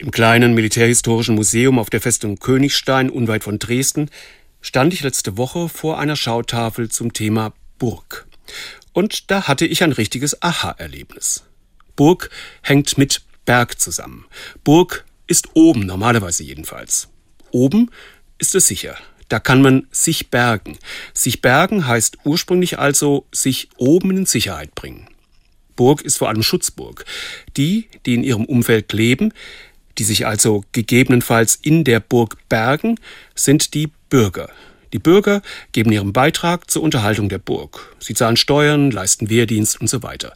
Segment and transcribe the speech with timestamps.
[0.00, 4.08] Im kleinen Militärhistorischen Museum auf der Festung Königstein unweit von Dresden
[4.62, 8.26] stand ich letzte Woche vor einer Schautafel zum Thema Burg.
[8.94, 11.44] Und da hatte ich ein richtiges Aha-Erlebnis.
[11.96, 12.30] Burg
[12.62, 14.24] hängt mit Berg zusammen.
[14.64, 17.08] Burg ist oben, normalerweise jedenfalls.
[17.50, 17.90] Oben
[18.38, 18.96] ist es sicher.
[19.28, 20.78] Da kann man sich bergen.
[21.12, 25.08] Sich bergen heißt ursprünglich also sich oben in Sicherheit bringen.
[25.76, 27.04] Burg ist vor allem Schutzburg.
[27.56, 29.32] Die, die in ihrem Umfeld leben,
[30.00, 32.98] die sich also gegebenenfalls in der Burg bergen,
[33.34, 34.48] sind die Bürger.
[34.94, 37.94] Die Bürger geben ihren Beitrag zur Unterhaltung der Burg.
[38.00, 40.32] Sie zahlen Steuern, leisten Wehrdienst und so weiter.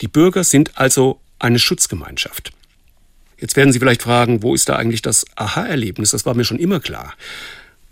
[0.00, 2.52] Die Bürger sind also eine Schutzgemeinschaft.
[3.38, 6.12] Jetzt werden Sie vielleicht fragen, wo ist da eigentlich das Aha-Erlebnis?
[6.12, 7.12] Das war mir schon immer klar.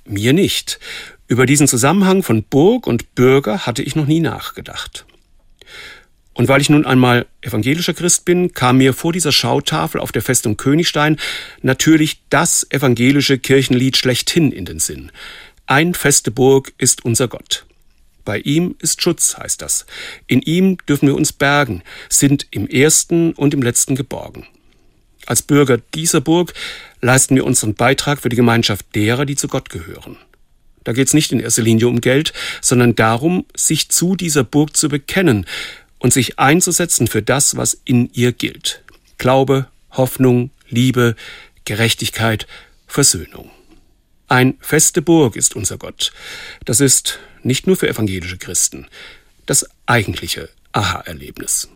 [0.06, 0.80] Mir nicht.
[1.28, 5.04] Über diesen Zusammenhang von Burg und Bürger hatte ich noch nie nachgedacht.
[6.40, 10.22] Und weil ich nun einmal evangelischer Christ bin, kam mir vor dieser Schautafel auf der
[10.22, 11.18] Festung Königstein
[11.60, 15.12] natürlich das evangelische Kirchenlied schlechthin in den Sinn.
[15.66, 17.66] Ein feste Burg ist unser Gott.
[18.24, 19.84] Bei ihm ist Schutz, heißt das.
[20.28, 24.46] In ihm dürfen wir uns bergen, sind im ersten und im letzten geborgen.
[25.26, 26.54] Als Bürger dieser Burg
[27.02, 30.16] leisten wir unseren Beitrag für die Gemeinschaft derer, die zu Gott gehören.
[30.84, 32.32] Da geht es nicht in erster Linie um Geld,
[32.62, 35.44] sondern darum, sich zu dieser Burg zu bekennen,
[36.00, 38.82] und sich einzusetzen für das, was in ihr gilt.
[39.18, 41.14] Glaube, Hoffnung, Liebe,
[41.64, 42.48] Gerechtigkeit,
[42.88, 43.50] Versöhnung.
[44.26, 46.12] Ein feste Burg ist unser Gott.
[46.64, 48.86] Das ist nicht nur für evangelische Christen
[49.46, 51.68] das eigentliche Aha-Erlebnis.